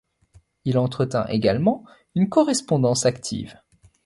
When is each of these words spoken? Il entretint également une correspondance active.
Il 0.65 0.79
entretint 0.79 1.27
également 1.27 1.85
une 2.15 2.27
correspondance 2.27 3.05
active. 3.05 3.59